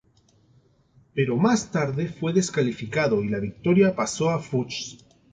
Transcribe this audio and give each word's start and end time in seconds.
Pero 1.13 1.37
más 1.37 1.69
tarde 1.69 2.07
fue 2.07 2.33
descalificado 2.33 3.23
y 3.23 3.29
la 3.29 3.37
victoria 3.37 3.95
pasó 3.95 4.31
a 4.31 4.39
Fuchs. 4.39 4.97